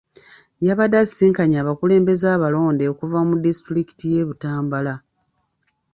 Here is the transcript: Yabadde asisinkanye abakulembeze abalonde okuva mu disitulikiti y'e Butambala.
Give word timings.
Yabadde 0.67 0.97
asisinkanye 1.03 1.57
abakulembeze 1.59 2.25
abalonde 2.35 2.83
okuva 2.93 3.19
mu 3.27 3.35
disitulikiti 3.43 4.05
y'e 4.13 4.25
Butambala. 4.27 4.93